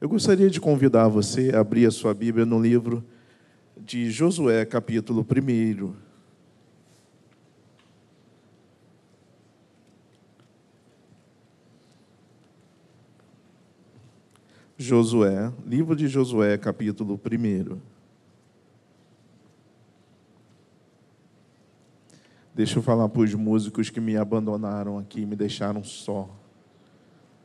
[0.00, 3.04] Eu gostaria de convidar você a abrir a sua Bíblia no livro
[3.76, 5.92] de Josué, capítulo 1.
[14.76, 17.80] Josué, livro de Josué, capítulo 1.
[22.54, 26.30] Deixa eu falar para os músicos que me abandonaram aqui, me deixaram só,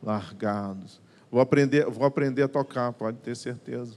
[0.00, 1.02] largados.
[1.34, 3.96] Vou aprender, vou aprender a tocar, pode ter certeza.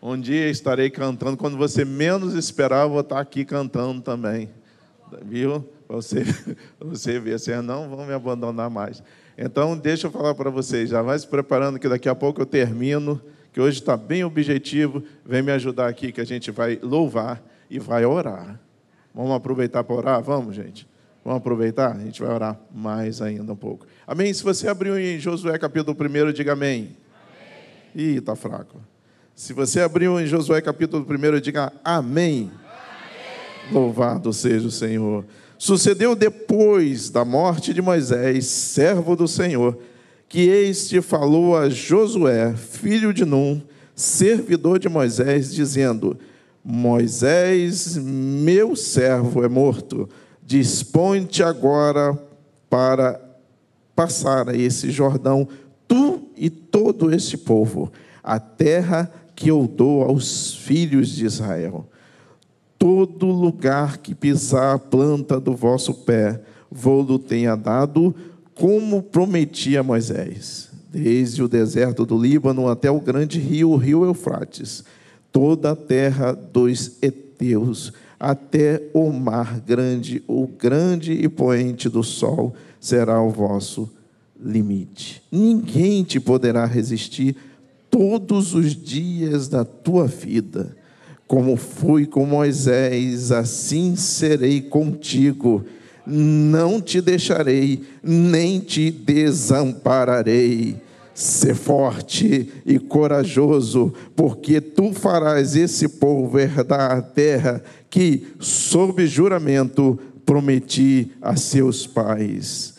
[0.00, 4.48] Um dia estarei cantando, quando você menos esperar, vou estar aqui cantando também.
[5.22, 5.62] Viu?
[5.86, 6.24] Você,
[6.80, 9.02] você ver, vocês não vão me abandonar mais.
[9.36, 12.46] Então, deixa eu falar para vocês, já vai se preparando que daqui a pouco eu
[12.46, 13.20] termino,
[13.52, 15.04] que hoje está bem objetivo.
[15.22, 18.58] Vem me ajudar aqui, que a gente vai louvar e vai orar.
[19.14, 20.22] Vamos aproveitar para orar?
[20.22, 20.88] Vamos, gente.
[21.26, 21.96] Vamos aproveitar?
[21.96, 23.84] A gente vai orar mais ainda um pouco.
[24.06, 24.32] Amém?
[24.32, 26.96] Se você abriu em Josué capítulo 1, diga amém.
[27.96, 28.10] amém.
[28.12, 28.80] Ih, está fraco.
[29.34, 32.52] Se você abriu em Josué capítulo 1, diga amém.
[32.52, 33.72] amém.
[33.72, 35.24] Louvado seja o Senhor.
[35.58, 39.76] Sucedeu depois da morte de Moisés, servo do Senhor,
[40.28, 43.60] que este falou a Josué, filho de Num,
[43.96, 46.16] servidor de Moisés, dizendo:
[46.64, 50.08] Moisés, meu servo, é morto
[50.46, 52.16] Dispõe-te agora
[52.70, 53.20] para
[53.96, 55.48] passar a esse Jordão,
[55.88, 57.90] tu e todo esse povo,
[58.22, 61.84] a terra que eu dou aos filhos de Israel.
[62.78, 68.14] Todo lugar que pisar a planta do vosso pé, vou-lo tenha dado,
[68.54, 74.04] como prometi a Moisés, desde o deserto do Líbano até o grande rio, o rio
[74.04, 74.84] Eufrates,
[75.32, 82.54] toda a terra dos heteus até o mar grande, o grande e poente do sol
[82.80, 83.90] será o vosso
[84.42, 85.22] limite.
[85.30, 87.36] Ninguém te poderá resistir
[87.90, 90.76] todos os dias da tua vida.
[91.26, 95.64] Como fui com Moisés, assim serei contigo.
[96.06, 100.76] Não te deixarei, nem te desampararei.
[101.16, 109.98] Ser forte e corajoso, porque tu farás esse povo herdar a terra que, sob juramento,
[110.26, 112.74] prometi a seus pais.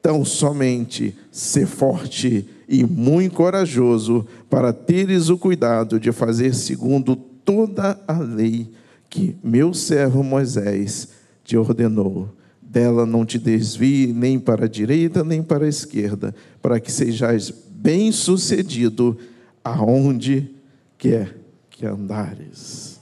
[0.00, 8.00] Tão somente ser forte e muito corajoso para teres o cuidado de fazer segundo toda
[8.08, 8.70] a lei
[9.10, 11.08] que meu servo Moisés
[11.44, 12.28] te ordenou.
[12.60, 17.50] Dela não te desvie nem para a direita nem para a esquerda, para que sejais
[17.84, 19.18] bem-sucedido
[19.62, 20.50] aonde
[20.96, 21.36] quer
[21.68, 22.98] que andares.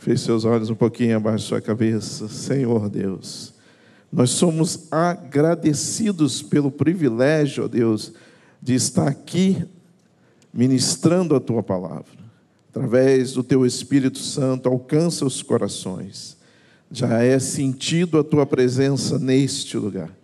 [0.00, 2.28] Feche seus olhos um pouquinho abaixo da sua cabeça.
[2.28, 3.54] Senhor Deus,
[4.12, 8.12] nós somos agradecidos pelo privilégio, ó Deus,
[8.60, 9.64] de estar aqui
[10.52, 12.18] ministrando a tua palavra.
[12.70, 16.36] Através do teu Espírito Santo, alcança os corações.
[16.90, 20.17] Já é sentido a tua presença neste lugar.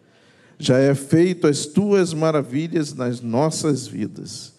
[0.59, 4.54] Já é feito as tuas maravilhas nas nossas vidas.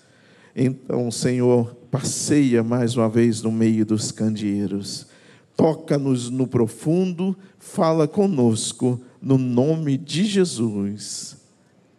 [0.55, 5.07] Então, Senhor, passeia mais uma vez no meio dos candeeiros.
[5.55, 11.37] Toca-nos no profundo, fala conosco, no nome de Jesus.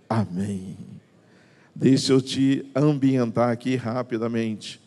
[0.09, 0.77] Amém.
[1.75, 4.81] Deixa eu te ambientar aqui rapidamente.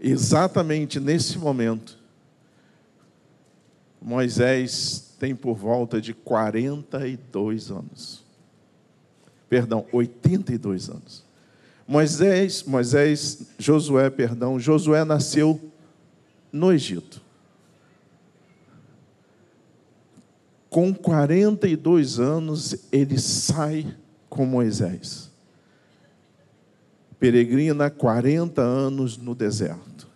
[0.00, 1.98] Exatamente nesse momento,
[4.00, 8.24] Moisés tem por volta de 42 anos.
[9.48, 11.24] Perdão, 82 anos.
[11.86, 15.60] Moisés, Moisés, Josué, perdão, Josué nasceu
[16.52, 17.22] no Egito.
[20.68, 23.96] Com 42 anos, ele sai
[24.28, 25.30] com Moisés.
[27.18, 30.06] Peregrina 40 anos no deserto.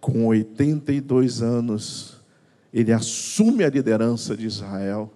[0.00, 2.19] Com 82 anos,
[2.72, 5.12] ele assume a liderança de Israel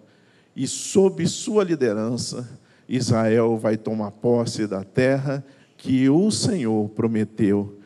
[0.55, 2.49] e, sob sua liderança,
[2.89, 5.45] Israel vai tomar posse da terra
[5.77, 7.79] que o Senhor prometeu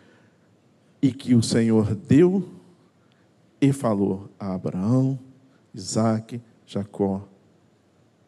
[1.01, 2.49] e que o Senhor deu
[3.61, 5.19] e falou a Abraão,
[5.75, 7.27] Isaac, Jacó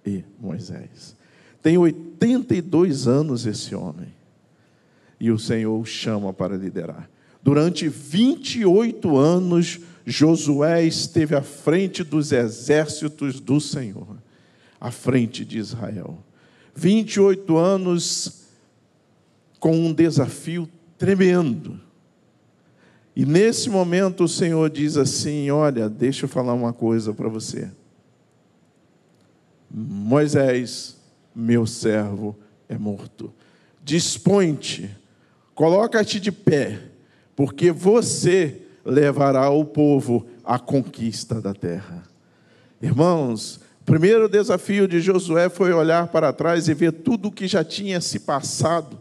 [0.05, 1.17] e Moisés.
[1.63, 4.09] Tem 82 anos esse homem.
[5.19, 7.09] E o Senhor o chama para liderar.
[7.43, 14.17] Durante 28 anos, Josué esteve à frente dos exércitos do Senhor,
[14.81, 16.19] à frente de Israel.
[16.75, 18.45] 28 anos
[19.59, 21.79] com um desafio tremendo.
[23.15, 27.71] E nesse momento o Senhor diz assim: Olha, deixa eu falar uma coisa para você.
[29.71, 30.97] Moisés,
[31.35, 32.37] meu servo,
[32.69, 33.33] é morto.
[33.85, 34.91] dispõe-te,
[35.55, 36.81] coloca-te de pé,
[37.37, 42.03] porque você levará o povo à conquista da terra.
[42.81, 47.47] Irmãos, o primeiro desafio de Josué foi olhar para trás e ver tudo o que
[47.47, 48.99] já tinha se passado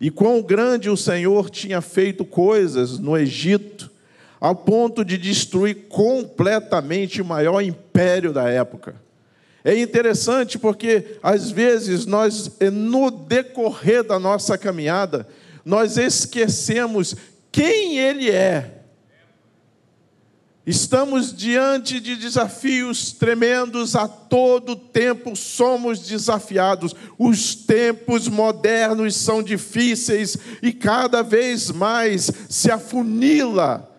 [0.00, 3.90] e quão grande o Senhor tinha feito coisas no Egito,
[4.40, 8.96] ao ponto de destruir completamente o maior império da época.
[9.64, 15.28] É interessante porque, às vezes, nós, no decorrer da nossa caminhada,
[15.64, 17.14] nós esquecemos
[17.52, 18.81] quem Ele é
[20.64, 26.94] Estamos diante de desafios tremendos, a todo tempo somos desafiados.
[27.18, 33.90] Os tempos modernos são difíceis e cada vez mais se afunila,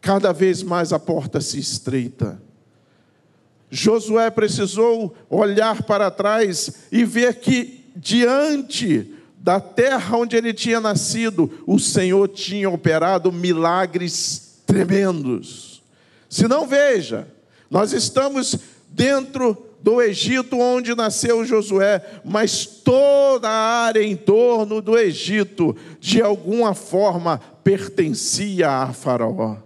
[0.00, 2.40] cada vez mais a porta se estreita.
[3.70, 11.62] Josué precisou olhar para trás e ver que diante da terra onde ele tinha nascido,
[11.66, 15.82] o Senhor tinha operado milagres tremendos.
[16.28, 17.28] Se não, veja,
[17.70, 18.58] nós estamos
[18.88, 26.20] dentro do Egito onde nasceu Josué, mas toda a área em torno do Egito, de
[26.20, 29.58] alguma forma, pertencia a Faraó.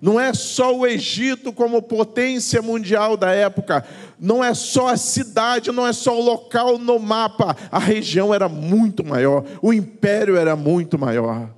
[0.00, 3.84] Não é só o Egito como potência mundial da época,
[4.18, 8.48] não é só a cidade, não é só o local no mapa, a região era
[8.48, 11.50] muito maior, o império era muito maior.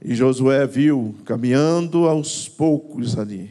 [0.00, 3.50] E Josué viu caminhando aos poucos ali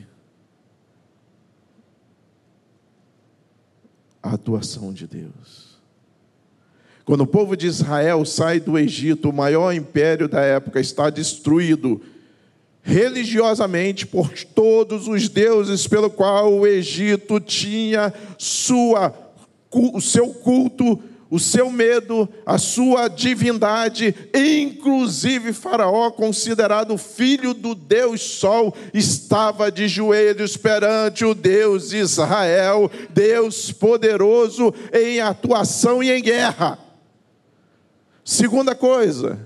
[4.24, 5.78] a atuação de Deus.
[7.06, 12.02] Quando o povo de Israel sai do Egito, o maior império da época está destruído
[12.82, 19.14] religiosamente por todos os deuses pelo qual o Egito tinha sua,
[19.72, 28.22] o seu culto o seu medo, a sua divindade, inclusive Faraó, considerado filho do Deus
[28.22, 36.22] Sol, estava de joelhos perante o Deus de Israel, Deus poderoso em atuação e em
[36.22, 36.80] guerra.
[38.24, 39.40] Segunda coisa,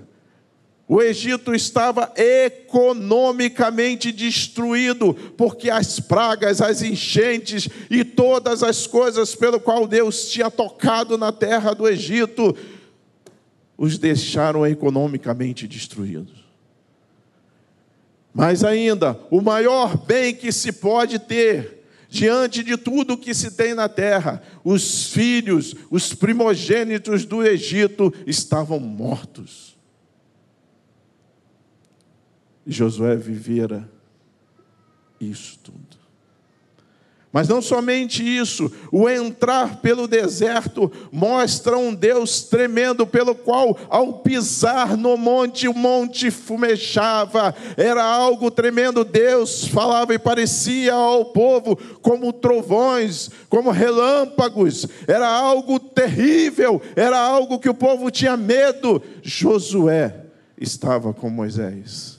[0.92, 9.58] o Egito estava economicamente destruído, porque as pragas, as enchentes e todas as coisas pelo
[9.58, 12.54] qual Deus tinha tocado na terra do Egito
[13.74, 16.44] os deixaram economicamente destruídos.
[18.34, 23.72] Mas ainda, o maior bem que se pode ter diante de tudo que se tem
[23.72, 29.71] na terra, os filhos, os primogênitos do Egito estavam mortos.
[32.66, 33.88] Josué vivera
[35.20, 36.02] isso tudo.
[37.32, 44.18] Mas não somente isso, o entrar pelo deserto mostra um Deus tremendo, pelo qual, ao
[44.18, 49.02] pisar no monte, o monte fumejava, era algo tremendo.
[49.02, 57.58] Deus falava e parecia ao povo como trovões, como relâmpagos, era algo terrível, era algo
[57.58, 59.02] que o povo tinha medo.
[59.22, 60.26] Josué
[60.60, 62.11] estava com Moisés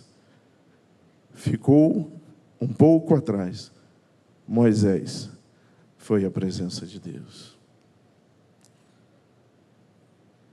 [1.44, 2.10] ficou
[2.60, 3.70] um pouco atrás.
[4.48, 5.30] Moisés
[5.98, 7.58] foi a presença de Deus.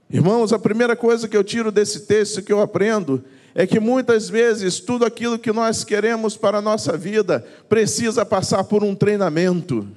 [0.09, 3.23] Irmãos, a primeira coisa que eu tiro desse texto que eu aprendo
[3.55, 8.65] é que muitas vezes tudo aquilo que nós queremos para a nossa vida precisa passar
[8.65, 9.87] por um treinamento.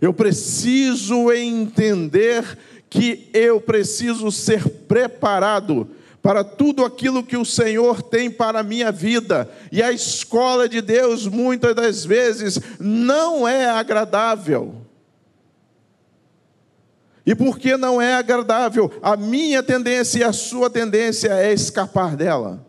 [0.00, 2.58] Eu preciso entender
[2.90, 5.88] que eu preciso ser preparado
[6.24, 9.46] para tudo aquilo que o Senhor tem para a minha vida.
[9.70, 14.74] E a escola de Deus, muitas das vezes, não é agradável.
[17.26, 22.66] E porque não é agradável, a minha tendência e a sua tendência é escapar dela.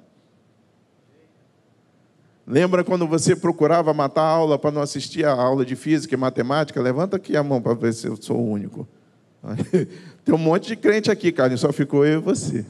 [2.45, 6.17] Lembra quando você procurava matar a aula para não assistir a aula de física e
[6.17, 6.81] matemática?
[6.81, 8.85] Levanta aqui a mão para ver se eu sou o único.
[10.25, 12.65] Tem um monte de crente aqui, cara, só ficou eu e você.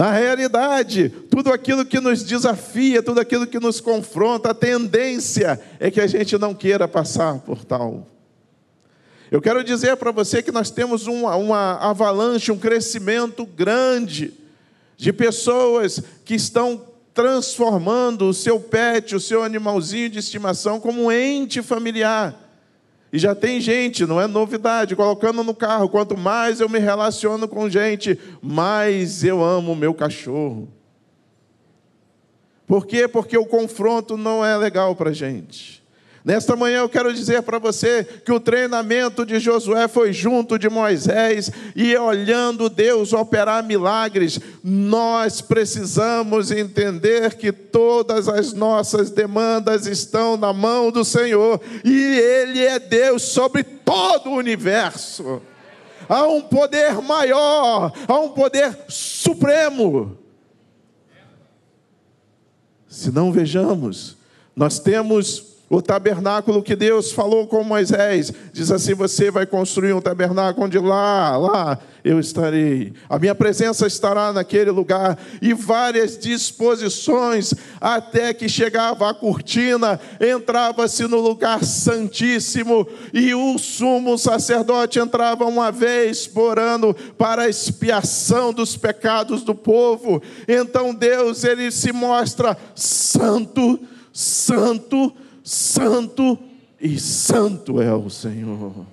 [0.00, 5.90] Na realidade, tudo aquilo que nos desafia, tudo aquilo que nos confronta, a tendência é
[5.90, 8.06] que a gente não queira passar por tal.
[9.30, 14.32] Eu quero dizer para você que nós temos uma, uma avalanche, um crescimento grande
[14.96, 21.12] de pessoas que estão transformando o seu pet, o seu animalzinho de estimação, como um
[21.12, 22.39] ente familiar.
[23.12, 25.88] E já tem gente, não é novidade, colocando no carro.
[25.88, 30.68] Quanto mais eu me relaciono com gente, mais eu amo meu cachorro.
[32.66, 33.08] Por quê?
[33.08, 35.79] Porque o confronto não é legal para a gente.
[36.22, 40.68] Nesta manhã eu quero dizer para você que o treinamento de Josué foi junto de
[40.68, 50.36] Moisés e olhando Deus operar milagres, nós precisamos entender que todas as nossas demandas estão
[50.36, 55.40] na mão do Senhor e Ele é Deus sobre todo o universo.
[56.06, 60.18] Há um poder maior, há um poder supremo.
[62.86, 64.18] Se não vejamos,
[64.54, 70.00] nós temos o tabernáculo que Deus falou com Moisés, diz assim: Você vai construir um
[70.00, 72.92] tabernáculo onde lá, lá eu estarei.
[73.08, 75.16] A minha presença estará naquele lugar.
[75.40, 82.84] E várias disposições, até que chegava a cortina, entrava-se no lugar santíssimo,
[83.14, 89.54] e o sumo sacerdote entrava uma vez por ano para a expiação dos pecados do
[89.54, 90.20] povo.
[90.48, 93.78] Então Deus, ele se mostra santo,
[94.12, 95.29] santo, santo
[96.80, 98.86] e santo é o Senhor.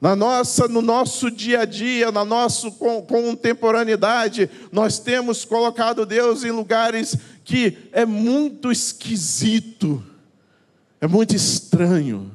[0.00, 6.50] Na nossa, no nosso dia a dia, na nossa contemporaneidade, nós temos colocado Deus em
[6.50, 10.04] lugares que é muito esquisito,
[11.00, 12.30] é muito estranho.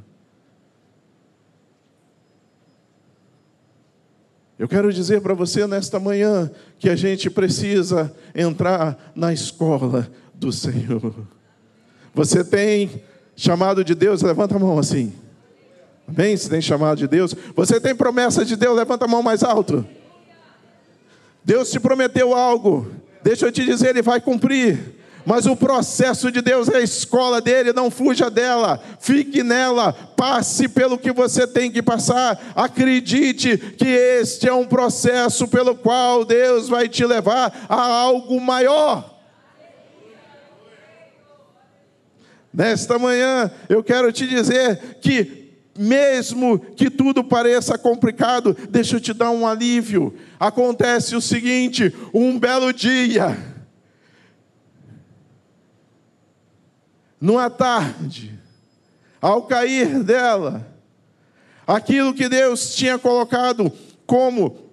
[4.58, 10.52] Eu quero dizer para você nesta manhã que a gente precisa entrar na escola do
[10.52, 11.14] Senhor.
[12.14, 13.04] Você tem
[13.36, 14.22] chamado de Deus?
[14.22, 15.14] Levanta a mão assim.
[16.08, 16.36] Amém?
[16.36, 17.36] Se tem chamado de Deus.
[17.56, 18.76] Você tem promessa de Deus?
[18.76, 19.86] Levanta a mão mais alto.
[21.44, 22.88] Deus te prometeu algo.
[23.24, 25.00] Deixa eu te dizer, Ele vai cumprir.
[25.26, 30.68] Mas o processo de Deus é a escola dele, não fuja dela, fique nela, passe
[30.68, 32.40] pelo que você tem que passar.
[32.56, 39.19] Acredite que este é um processo pelo qual Deus vai te levar a algo maior.
[42.52, 49.14] Nesta manhã, eu quero te dizer que, mesmo que tudo pareça complicado, deixa eu te
[49.14, 50.16] dar um alívio.
[50.40, 53.38] Acontece o seguinte: um belo dia,
[57.22, 58.38] numa tarde,
[59.22, 60.66] ao cair dela,
[61.68, 63.72] aquilo que Deus tinha colocado
[64.08, 64.70] como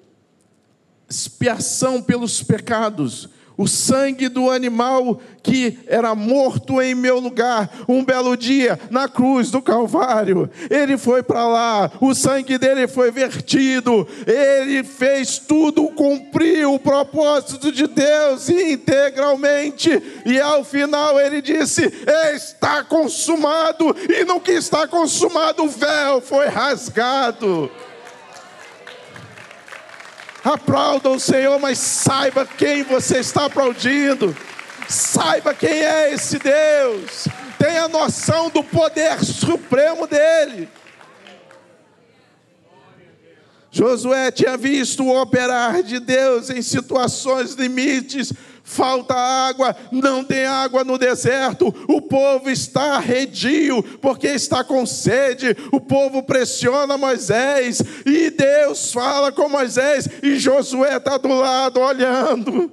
[1.09, 8.37] expiação pelos pecados, o sangue do animal que era morto em meu lugar, um belo
[8.37, 10.51] dia na cruz do Calvário.
[10.69, 17.71] Ele foi para lá, o sangue dele foi vertido, ele fez tudo, cumpriu o propósito
[17.71, 21.93] de Deus integralmente, e ao final ele disse:
[22.35, 27.71] Está consumado, e no que está consumado, o véu foi rasgado.
[30.47, 34.33] Aplauda o Senhor, mas saiba quem você está aplaudindo.
[34.89, 37.27] Saiba quem é esse Deus.
[37.59, 40.69] Tenha noção do poder supremo dele.
[43.73, 48.33] Josué tinha visto o operar de Deus em situações limites
[48.67, 55.57] falta água, não tem água no deserto, o povo está arredio, porque está com sede,
[55.71, 62.73] o povo pressiona Moisés, e Deus fala com Moisés, e Josué está do lado olhando.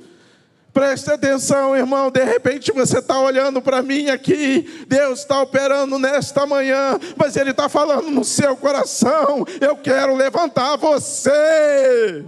[0.73, 2.09] Preste atenção, irmão.
[2.09, 4.85] De repente você está olhando para mim aqui.
[4.87, 9.45] Deus está operando nesta manhã, mas Ele está falando no seu coração.
[9.61, 12.25] Eu quero levantar você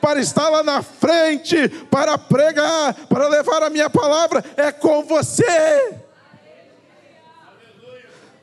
[0.00, 5.94] para estar lá na frente, para pregar, para levar a minha palavra, é com você.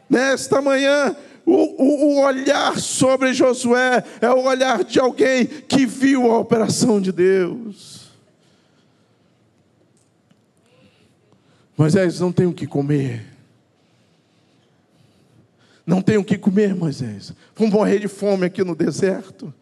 [0.10, 6.32] Nesta manhã, o, o, o, olhar sobre Josué é o olhar de alguém que viu
[6.32, 8.06] a operação de Deus.
[11.78, 13.26] Moisés, não tem o que comer.
[15.86, 17.34] Não tem o que comer, Moisés.
[17.56, 19.54] Vamos morrer de fome aqui no deserto.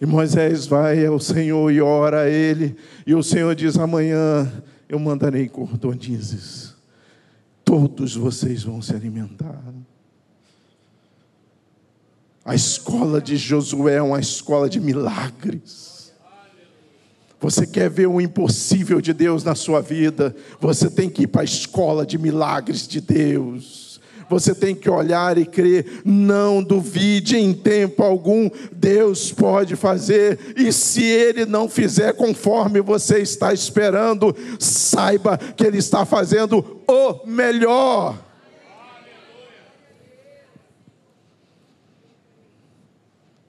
[0.00, 2.74] E Moisés vai ao Senhor e ora a ele,
[3.06, 4.50] e o Senhor diz: Amanhã
[4.88, 6.74] eu mandarei cordonizes,
[7.62, 9.62] todos vocês vão se alimentar.
[12.42, 16.12] A escola de Josué é uma escola de milagres.
[17.38, 20.34] Você quer ver o impossível de Deus na sua vida?
[20.60, 23.89] Você tem que ir para a escola de milagres de Deus
[24.30, 26.02] você tem que olhar e crer.
[26.04, 33.18] Não duvide em tempo algum, Deus pode fazer, e se Ele não fizer conforme você
[33.18, 38.16] está esperando, saiba que Ele está fazendo o melhor.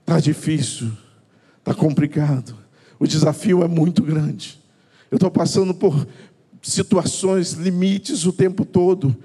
[0.02, 0.92] Está difícil,
[1.60, 2.58] está complicado,
[3.00, 4.60] o desafio é muito grande.
[5.12, 6.08] Eu estou passando por
[6.62, 9.16] situações, limites o tempo todo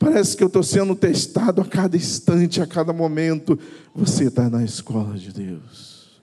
[0.00, 3.58] Parece que eu estou sendo testado a cada instante, a cada momento.
[3.94, 6.22] Você está na escola de Deus.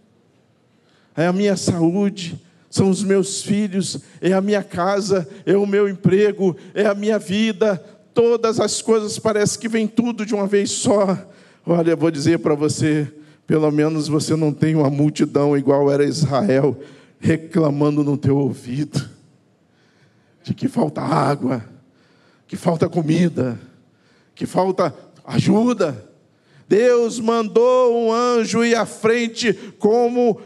[1.15, 5.87] É a minha saúde, são os meus filhos, é a minha casa, é o meu
[5.87, 7.77] emprego, é a minha vida.
[8.15, 11.15] Todas as coisas parece que vem tudo de uma vez só.
[11.63, 13.07] Olha, eu vou dizer para você,
[13.45, 16.75] pelo menos você não tem uma multidão igual era Israel
[17.19, 19.07] reclamando no teu ouvido
[20.43, 21.63] de que falta água,
[22.47, 23.59] que falta comida,
[24.37, 24.93] que falta
[25.25, 26.07] ajuda.
[26.69, 30.39] Deus mandou um anjo ir à frente como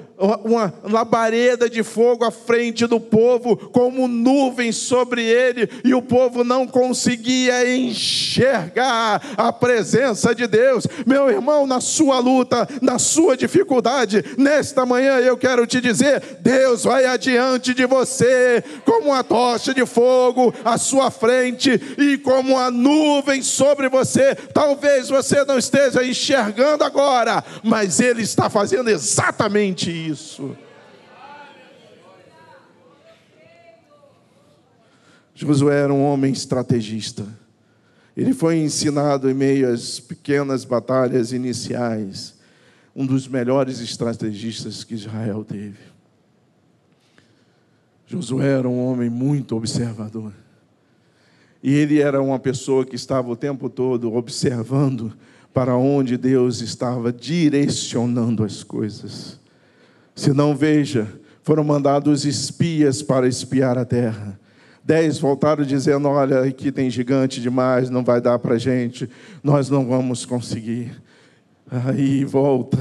[0.43, 6.43] uma labareda de fogo à frente do povo, como nuvem sobre ele, e o povo
[6.43, 10.85] não conseguia enxergar a presença de Deus.
[11.05, 16.83] Meu irmão, na sua luta, na sua dificuldade, nesta manhã eu quero te dizer: Deus
[16.83, 22.69] vai adiante de você, como uma tocha de fogo à sua frente e como uma
[22.69, 24.35] nuvem sobre você.
[24.35, 30.55] Talvez você não esteja enxergando agora, mas Ele está fazendo exatamente isso isso.
[35.33, 37.25] Josué era um homem estrategista.
[38.15, 42.35] Ele foi ensinado em meio às pequenas batalhas iniciais,
[42.95, 45.79] um dos melhores estrategistas que Israel teve.
[48.05, 50.33] Josué era um homem muito observador.
[51.63, 55.13] E ele era uma pessoa que estava o tempo todo observando
[55.53, 59.40] para onde Deus estava direcionando as coisas.
[60.21, 61.07] Se não, veja,
[61.41, 64.39] foram mandados espias para espiar a terra.
[64.83, 69.09] Dez voltaram dizendo: Olha, aqui tem gigante demais, não vai dar para gente,
[69.43, 70.91] nós não vamos conseguir.
[71.71, 72.77] Aí volta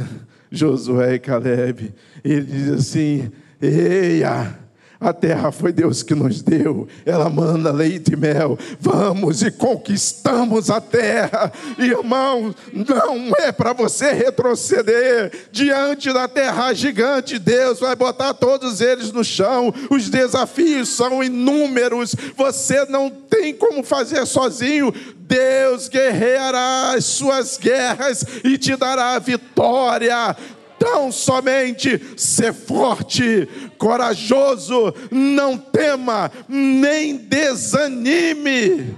[0.51, 4.59] Josué e Caleb, ele diz assim: Eia,
[5.01, 8.59] a terra foi Deus que nos deu, ela manda leite e mel.
[8.79, 11.51] Vamos e conquistamos a terra.
[11.79, 17.39] Irmão, não é para você retroceder diante da terra gigante.
[17.39, 19.73] Deus vai botar todos eles no chão.
[19.89, 22.15] Os desafios são inúmeros.
[22.37, 24.93] Você não tem como fazer sozinho.
[25.17, 30.37] Deus guerreará as suas guerras e te dará a vitória
[30.81, 38.97] tão somente ser forte, corajoso, não tema, nem desanime.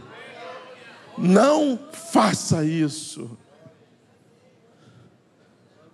[1.18, 3.36] Não faça isso.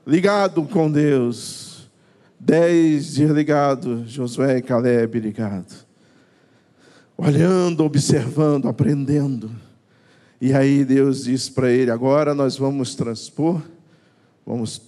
[0.07, 1.91] Ligado com Deus,
[2.39, 5.75] dez dias ligado, Josué e Caleb ligado,
[7.17, 9.51] olhando, observando, aprendendo.
[10.39, 13.61] E aí Deus diz para ele: agora nós vamos transpor,
[14.47, 14.88] vamos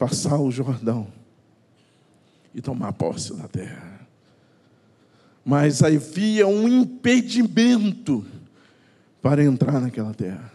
[0.00, 1.06] passar o Jordão
[2.54, 4.00] e tomar posse da terra.
[5.44, 8.24] Mas havia um impedimento
[9.20, 10.50] para entrar naquela terra.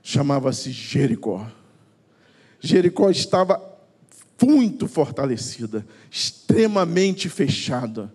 [0.00, 1.44] Chamava-se Jericó.
[2.60, 3.60] Jericó estava
[4.40, 8.14] muito fortalecida, extremamente fechada.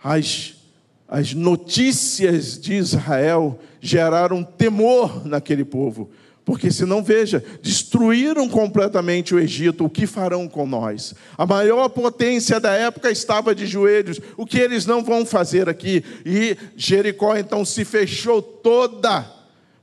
[0.00, 0.54] As,
[1.08, 6.12] as notícias de Israel geraram temor naquele povo,
[6.44, 11.14] porque senão, veja, destruíram completamente o Egito, o que farão com nós?
[11.38, 16.04] A maior potência da época estava de joelhos, o que eles não vão fazer aqui?
[16.26, 19.24] E Jericó então se fechou toda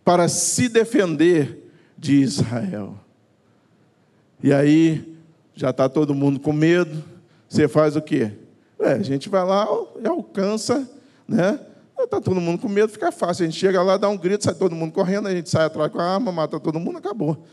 [0.04, 3.00] para se defender de Israel.
[4.44, 5.18] E aí,
[5.56, 7.04] já está todo mundo com medo,
[7.48, 8.32] você faz o quê?
[8.80, 9.68] É, a gente vai lá
[10.02, 10.90] e alcança,
[11.28, 11.60] né?
[12.04, 13.44] Está todo mundo com medo, fica fácil.
[13.44, 15.92] A gente chega lá, dá um grito, sai todo mundo correndo, a gente sai atrás
[15.92, 17.46] com a arma, mata todo mundo, acabou.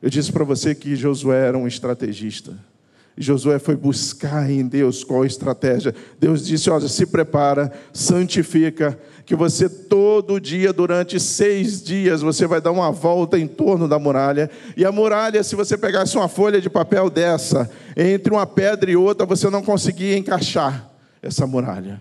[0.00, 2.56] Eu disse para você que Josué era um estrategista.
[3.16, 5.92] Josué foi buscar em Deus qual estratégia.
[6.20, 12.60] Deus disse: Olha, se prepara, santifica, que você todo dia, durante seis dias, você vai
[12.60, 14.48] dar uma volta em torno da muralha.
[14.76, 18.94] E a muralha, se você pegasse uma folha de papel dessa, entre uma pedra e
[18.94, 20.88] outra, você não conseguia encaixar
[21.20, 22.00] essa muralha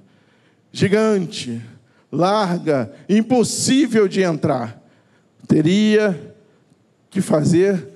[0.72, 1.62] gigante,
[2.12, 4.82] larga, impossível de entrar.
[5.48, 6.36] Teria
[7.10, 7.88] que fazer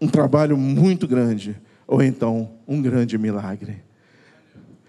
[0.00, 1.56] um trabalho muito grande,
[1.86, 3.82] ou então um grande milagre.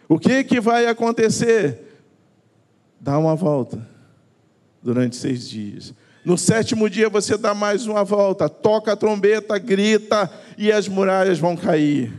[0.08, 1.80] O que, que vai acontecer?
[3.00, 3.88] Dá uma volta
[4.82, 5.93] durante seis dias.
[6.24, 11.39] No sétimo dia você dá mais uma volta, toca a trombeta, grita e as muralhas
[11.39, 12.13] vão cair.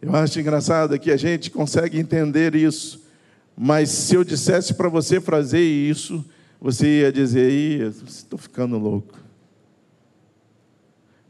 [0.00, 3.02] Eu acho engraçado que a gente consegue entender isso,
[3.56, 6.24] mas se eu dissesse para você fazer isso,
[6.60, 9.18] você ia dizer: estou ficando louco.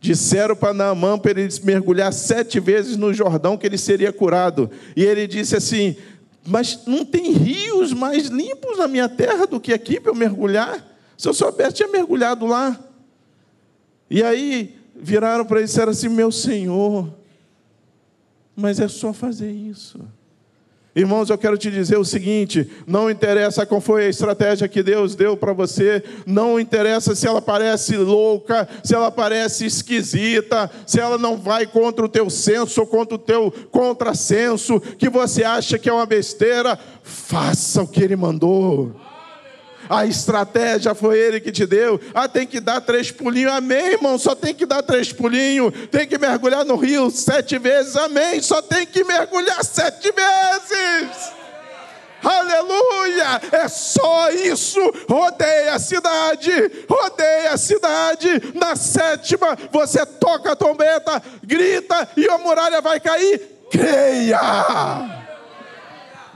[0.00, 4.70] Disseram para Naamã para ele mergulhar sete vezes no Jordão que ele seria curado.
[4.94, 5.96] E ele disse assim:
[6.46, 10.86] Mas não tem rios mais limpos na minha terra do que aqui para eu mergulhar?
[11.16, 12.78] Se eu soubesse, tinha mergulhado lá.
[14.10, 17.17] E aí viraram para ele e disseram assim: Meu Senhor,
[18.58, 20.00] mas é só fazer isso.
[20.96, 25.14] Irmãos, eu quero te dizer o seguinte: não interessa qual foi a estratégia que Deus
[25.14, 31.16] deu para você, não interessa se ela parece louca, se ela parece esquisita, se ela
[31.16, 35.88] não vai contra o teu senso ou contra o teu contrassenso, que você acha que
[35.88, 38.92] é uma besteira, faça o que Ele mandou.
[39.88, 42.00] A estratégia foi Ele que te deu.
[42.14, 43.52] Ah, tem que dar três pulinhos.
[43.52, 44.18] Amém, irmão.
[44.18, 45.72] Só tem que dar três pulinhos.
[45.90, 47.96] Tem que mergulhar no rio sete vezes.
[47.96, 48.40] Amém.
[48.42, 51.38] Só tem que mergulhar sete vezes.
[52.22, 53.40] Aleluia!
[53.52, 54.80] É só isso.
[55.08, 56.50] Rodeia a cidade,
[56.88, 58.28] rodeia a cidade.
[58.54, 63.40] Na sétima, você toca a trombeta, grita e a muralha vai cair.
[63.70, 64.40] Creia!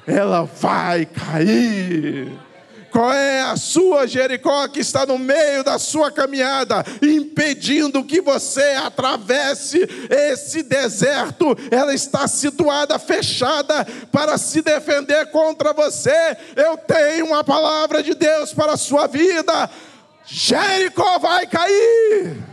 [0.07, 2.33] Ela vai cair.
[2.93, 8.77] Qual é a sua Jericó que está no meio da sua caminhada, impedindo que você
[8.85, 9.79] atravesse
[10.11, 11.57] esse deserto?
[11.71, 16.37] Ela está situada, fechada, para se defender contra você.
[16.55, 19.71] Eu tenho uma palavra de Deus para a sua vida.
[20.27, 22.53] Jericó vai cair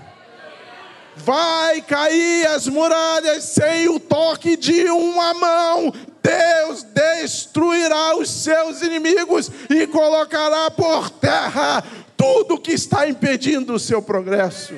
[1.21, 5.93] vai cair as muralhas sem o toque de uma mão
[6.29, 11.83] Deus destruirá os seus inimigos e colocará por terra
[12.15, 14.75] tudo que está impedindo o seu progresso.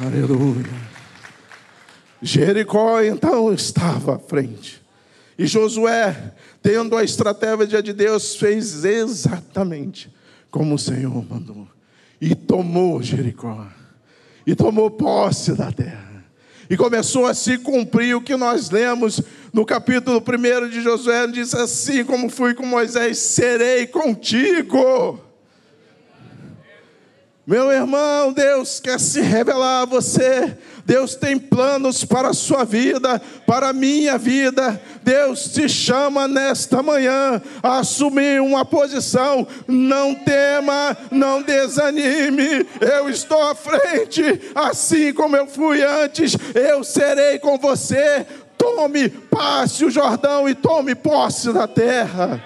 [0.00, 0.92] Aleluia.
[2.20, 4.82] Jericó então estava à frente.
[5.38, 10.12] E Josué, tendo a estratégia de Deus, fez exatamente
[10.50, 11.68] como o Senhor mandou
[12.22, 13.66] e tomou Jericó,
[14.46, 16.24] e tomou posse da terra.
[16.70, 19.20] E começou a se cumprir o que nós lemos
[19.52, 25.20] no capítulo 1 de Josué, diz assim: como fui com Moisés, serei contigo.
[27.44, 30.56] Meu irmão, Deus quer se revelar a você.
[30.84, 34.80] Deus tem planos para a sua vida, para a minha vida.
[35.02, 39.46] Deus te chama nesta manhã a assumir uma posição.
[39.68, 42.66] Não tema, não desanime.
[42.80, 44.22] Eu estou à frente,
[44.54, 46.36] assim como eu fui antes.
[46.54, 48.26] Eu serei com você.
[48.58, 52.42] Tome, passe o Jordão e tome posse da terra.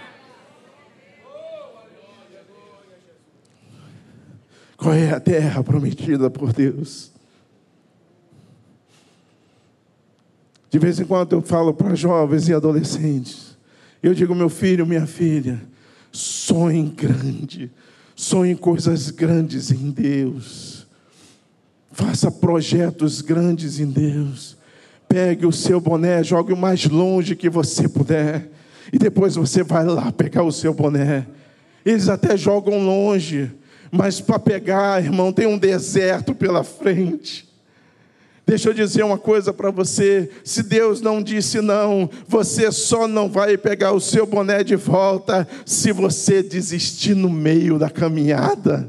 [4.77, 7.16] Qual é a terra prometida por Deus?
[10.77, 13.57] De vez em quando eu falo para jovens e adolescentes.
[14.03, 15.59] Eu digo, meu filho, minha filha,
[16.12, 17.71] sonhe grande,
[18.15, 20.87] sonhe coisas grandes em Deus.
[21.91, 24.59] Faça projetos grandes em Deus.
[25.09, 28.51] Pegue o seu boné, jogue o mais longe que você puder.
[28.93, 31.27] E depois você vai lá pegar o seu boné.
[31.87, 33.51] Eles até jogam longe
[33.91, 37.46] mas para pegar, irmão, tem um deserto pela frente.
[38.47, 43.29] Deixa eu dizer uma coisa para você: se Deus não disse não, você só não
[43.29, 48.89] vai pegar o seu boné de volta se você desistir no meio da caminhada.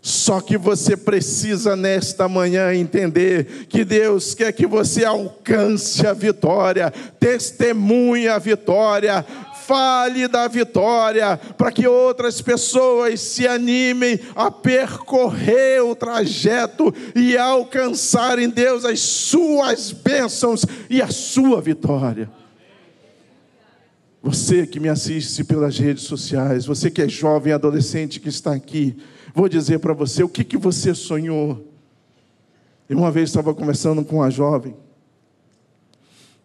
[0.00, 6.92] Só que você precisa nesta manhã entender que Deus quer que você alcance a vitória,
[7.18, 9.24] testemunhe a vitória,
[9.68, 18.38] fale da vitória, para que outras pessoas se animem a percorrer o trajeto e alcançar
[18.38, 22.30] em Deus as suas bênçãos e a sua vitória.
[24.22, 28.96] Você que me assiste pelas redes sociais, você que é jovem adolescente que está aqui,
[29.34, 31.70] vou dizer para você o que, que você sonhou.
[32.88, 34.74] Eu uma vez estava conversando com uma jovem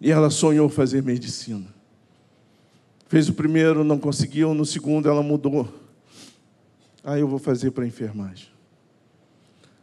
[0.02, 1.73] e ela sonhou fazer medicina.
[3.14, 5.72] Fez o primeiro, não conseguiu, no segundo ela mudou.
[7.04, 8.48] Aí eu vou fazer para enfermagem.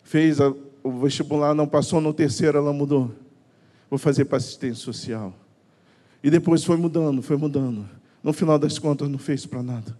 [0.03, 3.14] Fez a, o vestibular, não passou, no terceiro ela mudou.
[3.88, 5.33] Vou fazer para assistência social.
[6.25, 7.88] E depois foi mudando, foi mudando.
[8.21, 9.97] No final das contas, não fez para nada.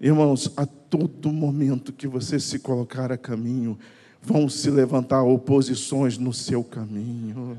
[0.00, 3.78] Irmãos, a todo momento que você se colocar a caminho,
[4.20, 7.56] vão se levantar oposições no seu caminho.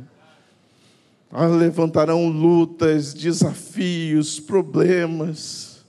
[1.32, 5.86] Ah, levantarão lutas, desafios, problemas.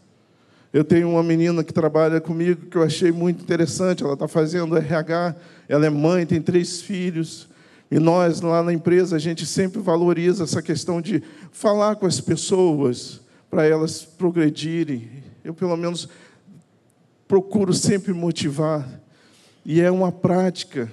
[0.72, 4.04] Eu tenho uma menina que trabalha comigo que eu achei muito interessante.
[4.04, 5.34] Ela está fazendo RH,
[5.66, 7.48] ela é mãe, tem três filhos.
[7.90, 12.20] E nós, lá na empresa, a gente sempre valoriza essa questão de falar com as
[12.20, 15.08] pessoas para elas progredirem.
[15.42, 16.06] Eu, pelo menos,
[17.26, 18.86] procuro sempre motivar.
[19.64, 20.92] E é uma prática.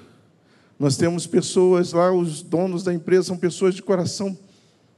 [0.79, 4.37] Nós temos pessoas lá, os donos da empresa são pessoas de coração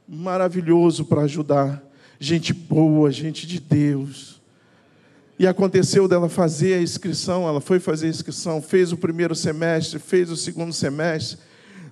[0.06, 1.82] maravilhoso para ajudar.
[2.18, 4.40] Gente boa, gente de Deus.
[5.38, 9.98] E aconteceu dela fazer a inscrição, ela foi fazer a inscrição, fez o primeiro semestre,
[9.98, 11.38] fez o segundo semestre,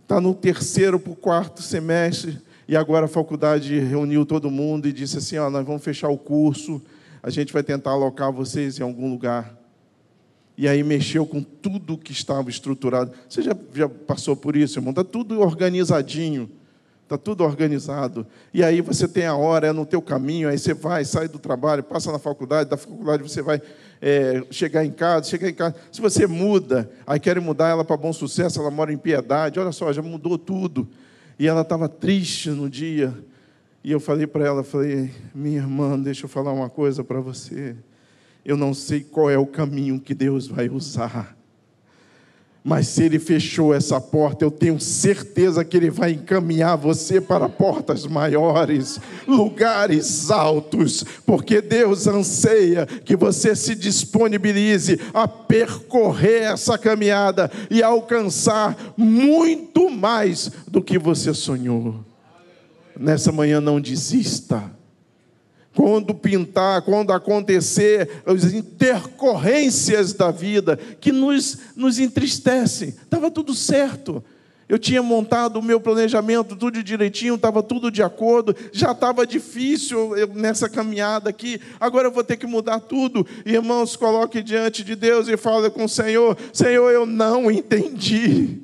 [0.03, 4.92] está no terceiro para o quarto semestre, e agora a faculdade reuniu todo mundo e
[4.92, 6.83] disse assim: ó, nós vamos fechar o curso,
[7.22, 9.57] a gente vai tentar alocar vocês em algum lugar.
[10.58, 13.12] E aí mexeu com tudo que estava estruturado.
[13.28, 14.90] Você já, já passou por isso, irmão?
[14.90, 16.50] Está tudo organizadinho.
[17.04, 18.26] Está tudo organizado.
[18.52, 21.38] E aí você tem a hora, é no teu caminho, aí você vai, sai do
[21.38, 23.62] trabalho, passa na faculdade, da faculdade você vai
[24.02, 25.76] é, chegar em casa, chegar em casa.
[25.92, 29.70] Se você muda, aí querem mudar ela para bom sucesso, ela mora em piedade, olha
[29.70, 30.88] só, já mudou tudo.
[31.38, 33.14] E ela estava triste no dia.
[33.84, 37.76] E eu falei para ela, falei, minha irmã, deixa eu falar uma coisa para você.
[38.48, 41.37] Eu não sei qual é o caminho que Deus vai usar.
[42.64, 47.46] Mas se ele fechou essa porta, eu tenho certeza que ele vai encaminhar você para
[47.46, 57.50] portas maiores, lugares altos, porque Deus anseia que você se disponibilize a percorrer essa caminhada
[57.70, 61.96] e alcançar muito mais do que você sonhou.
[62.98, 64.77] Nessa manhã não desista
[65.78, 72.88] quando pintar, quando acontecer as intercorrências da vida que nos, nos entristecem.
[72.88, 74.20] Estava tudo certo.
[74.68, 80.14] Eu tinha montado o meu planejamento tudo direitinho, estava tudo de acordo, já estava difícil
[80.34, 83.24] nessa caminhada aqui, agora eu vou ter que mudar tudo.
[83.46, 88.62] Irmãos, coloque diante de Deus e fale com o Senhor: Senhor, eu não entendi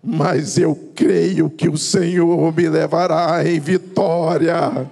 [0.00, 4.88] mas eu creio que o Senhor me levará em vitória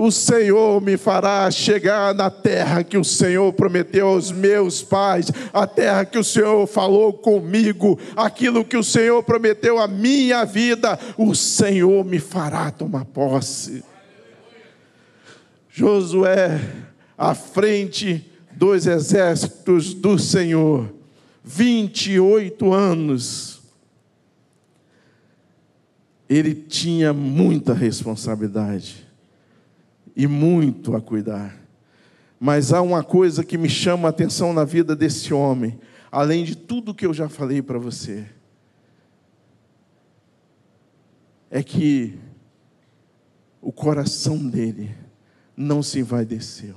[0.00, 5.66] o Senhor me fará chegar na terra que o Senhor prometeu aos meus pais, a
[5.66, 11.34] terra que o Senhor falou comigo, aquilo que o Senhor prometeu à minha vida, o
[11.34, 13.84] Senhor me fará tomar posse.
[15.68, 16.58] Josué,
[17.18, 20.90] à frente dos exércitos do Senhor,
[21.44, 23.60] 28 anos,
[26.26, 29.09] ele tinha muita responsabilidade
[30.16, 31.58] e muito a cuidar.
[32.38, 35.78] Mas há uma coisa que me chama a atenção na vida desse homem,
[36.10, 38.26] além de tudo que eu já falei para você,
[41.50, 42.18] é que
[43.60, 44.94] o coração dele
[45.56, 46.76] não se envaideceu.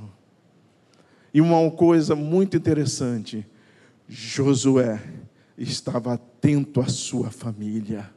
[1.34, 3.46] E uma coisa muito interessante,
[4.08, 5.02] Josué
[5.58, 8.10] estava atento à sua família.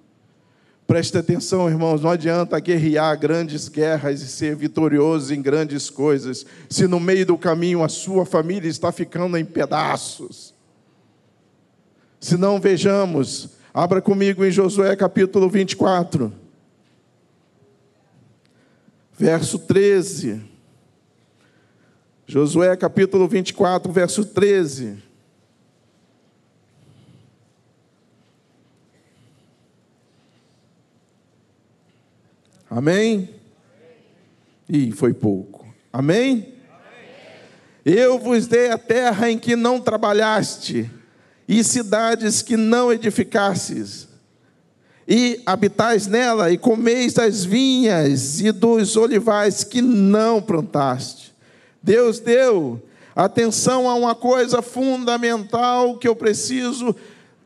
[0.87, 6.87] Preste atenção, irmãos, não adianta guerrear grandes guerras e ser vitorioso em grandes coisas, se
[6.87, 10.55] no meio do caminho a sua família está ficando em pedaços.
[12.21, 16.33] Se não vejamos, abra comigo em Josué capítulo 24,
[19.19, 20.41] verso 13.
[22.29, 25.06] Josué capítulo 24, verso 13.
[32.77, 33.31] Amém?
[34.69, 35.67] E foi pouco.
[35.91, 36.53] Amém?
[37.83, 40.91] Eu vos dei a terra em que não trabalhaste,
[41.49, 44.07] e cidades que não edificastes,
[45.09, 51.35] e habitais nela, e comeis das vinhas e dos olivais que não plantaste.
[51.83, 52.83] Deus deu
[53.15, 56.95] atenção a uma coisa fundamental que eu preciso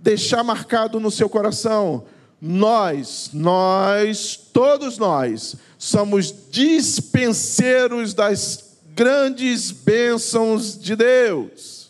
[0.00, 2.04] deixar marcado no seu coração
[2.40, 11.81] nós, nós, todos nós, somos dispenseiros das grandes bênçãos de Deus.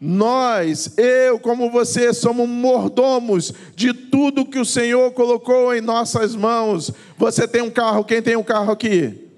[0.00, 6.90] Nós, eu como você, somos mordomos de tudo que o Senhor colocou em nossas mãos.
[7.18, 9.28] Você tem um carro, quem tem um carro aqui?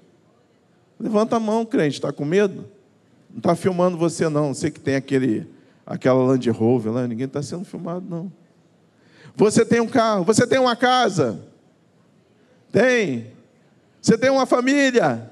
[0.97, 2.63] Levanta a mão, crente, está com medo?
[3.29, 4.53] Não está filmando você, não.
[4.53, 5.45] Você que tem aquele,
[5.85, 8.31] aquela Land Rover lá, ninguém está sendo filmado, não.
[9.35, 11.39] Você tem um carro, você tem uma casa.
[12.71, 13.31] Tem.
[14.01, 15.29] Você tem uma família.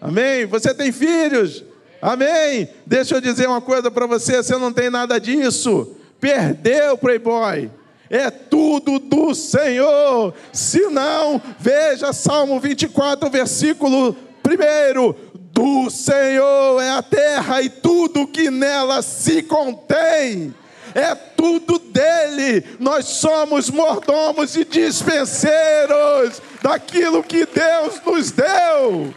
[0.00, 0.46] Amém?
[0.46, 1.64] Você tem filhos.
[2.00, 2.68] Amém?
[2.86, 5.96] Deixa eu dizer uma coisa para você: você não tem nada disso.
[6.20, 7.70] Perdeu, Playboy.
[8.10, 10.32] É tudo do Senhor.
[10.52, 15.28] Se não, veja Salmo 24, versículo 1.
[15.52, 20.54] Do Senhor é a terra e tudo que nela se contém
[20.98, 22.64] é tudo dele.
[22.78, 29.14] Nós somos mordomos e dispenseiros daquilo que Deus nos deu.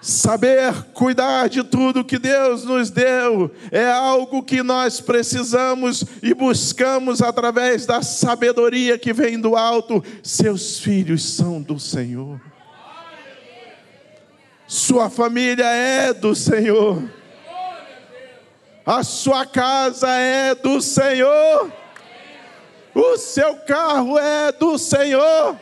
[0.00, 7.22] Saber cuidar de tudo que Deus nos deu é algo que nós precisamos e buscamos
[7.22, 10.04] através da sabedoria que vem do alto.
[10.22, 12.53] Seus filhos são do Senhor.
[14.74, 17.00] Sua família é do Senhor.
[18.84, 21.72] A sua casa é do Senhor.
[22.92, 25.56] O seu carro é do Senhor.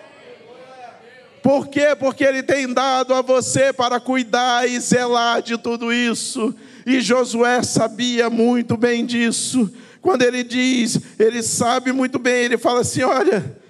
[1.42, 1.94] Por quê?
[1.94, 6.54] Porque Ele tem dado a você para cuidar e zelar de tudo isso.
[6.86, 9.70] E Josué sabia muito bem disso.
[10.00, 13.60] Quando ele diz, ele sabe muito bem, ele fala assim: olha,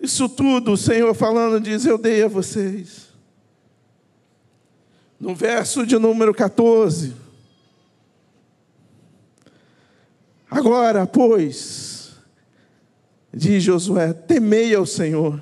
[0.00, 3.09] isso tudo o Senhor falando diz: eu dei a vocês.
[5.20, 7.14] No verso de número 14.
[10.50, 12.16] Agora, pois,
[13.32, 15.40] diz Josué: temei ao Senhor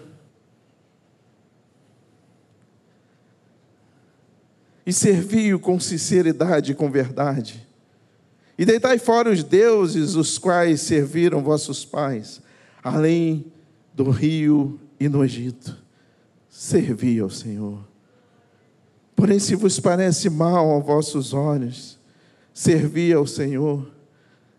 [4.89, 7.67] e servi-o com sinceridade e com verdade.
[8.59, 12.41] E deitai fora os deuses os quais serviram vossos pais,
[12.83, 13.53] além
[13.95, 15.77] do rio e no Egito.
[16.49, 17.87] Servi ao Senhor.
[19.19, 21.99] Porém, se vos parece mal aos vossos olhos,
[22.55, 23.91] servi ao Senhor.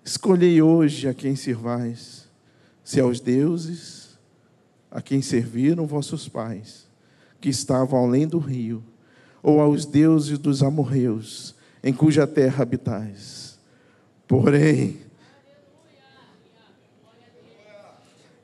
[0.04, 2.28] Escolhei hoje a quem servais,
[2.84, 4.20] se aos deuses
[4.92, 6.86] a quem serviram vossos pais,
[7.40, 8.84] que estavam além do rio,
[9.42, 13.58] ou aos deuses dos amorreus, em cuja terra habitais.
[14.28, 14.98] Porém,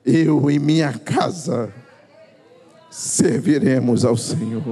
[0.02, 1.70] eu e minha casa
[2.90, 4.62] serviremos ao Senhor.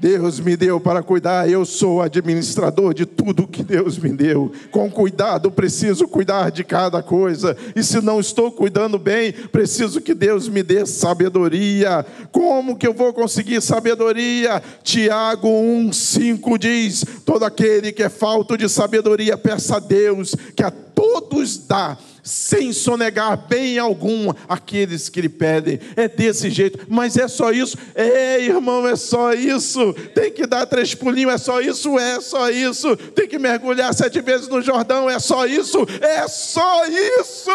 [0.00, 4.50] Deus me deu para cuidar, eu sou administrador de tudo que Deus me deu.
[4.70, 10.14] Com cuidado, preciso cuidar de cada coisa, e se não estou cuidando bem, preciso que
[10.14, 12.04] Deus me dê sabedoria.
[12.32, 14.62] Como que eu vou conseguir sabedoria?
[14.82, 20.70] Tiago 1,5 diz: Todo aquele que é falto de sabedoria, peça a Deus, que a
[20.70, 21.98] todos dá
[22.30, 25.80] sem sonegar bem algum aqueles que lhe pedem.
[25.96, 27.76] É desse jeito, mas é só isso?
[27.94, 29.92] É, irmão, é só isso.
[30.14, 31.98] Tem que dar três pulinhos, é só isso?
[31.98, 32.96] É só isso.
[32.96, 35.84] Tem que mergulhar sete vezes no Jordão, é só isso?
[36.00, 37.50] É só isso.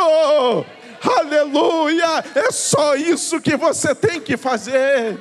[1.01, 2.23] Aleluia!
[2.35, 5.17] É só isso que você tem que fazer.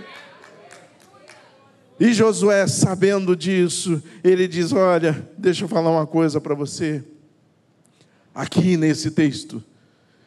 [2.01, 7.05] E Josué, sabendo disso, ele diz: Olha, deixa eu falar uma coisa para você.
[8.35, 9.63] Aqui nesse texto,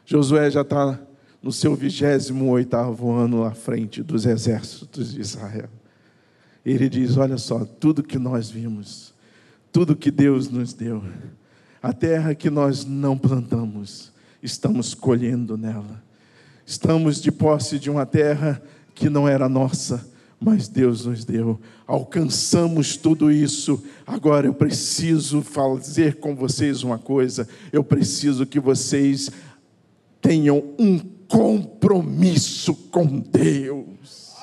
[0.06, 0.98] Josué já está
[1.44, 5.70] no seu 28 ano à frente dos exércitos de Israel.
[6.66, 9.14] Ele diz: Olha só, tudo que nós vimos,
[9.72, 11.04] tudo que Deus nos deu,
[11.84, 16.02] a terra que nós não plantamos, estamos colhendo nela.
[16.66, 18.62] Estamos de posse de uma terra
[18.96, 20.06] que não era nossa,
[20.40, 21.60] mas Deus nos deu.
[21.86, 23.84] Alcançamos tudo isso.
[24.06, 27.48] Agora eu preciso fazer com vocês uma coisa.
[27.72, 29.32] Eu preciso que vocês
[30.22, 34.36] tenham um compromisso com Deus.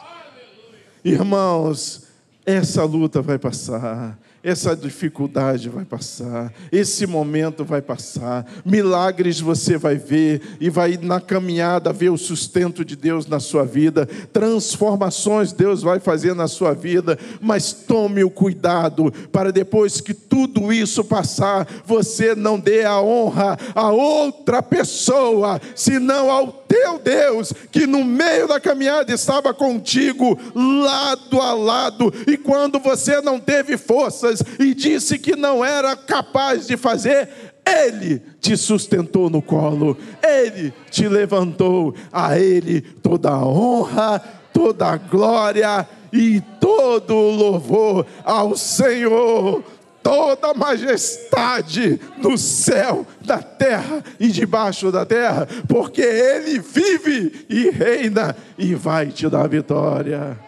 [1.05, 2.09] Irmãos,
[2.45, 9.97] essa luta vai passar essa dificuldade vai passar, esse momento vai passar, milagres você vai
[9.97, 14.05] ver e vai na caminhada ver o sustento de Deus na sua vida,
[14.35, 20.71] transformações Deus vai fazer na sua vida, mas tome o cuidado para depois que tudo
[20.71, 27.87] isso passar, você não dê a honra a outra pessoa, senão ao teu Deus, que
[27.87, 34.43] no meio da caminhada estava contigo, lado a lado, e quando você não teve forças,
[34.59, 37.29] e disse que não era capaz de fazer,
[37.65, 44.19] ele te sustentou no colo, ele te levantou, a ele toda a honra,
[44.53, 49.63] toda a glória e todo o louvor ao Senhor.
[50.05, 57.71] Toda a majestade no céu, na terra e debaixo da terra, porque Ele vive e
[57.71, 60.39] reina e vai te dar vitória.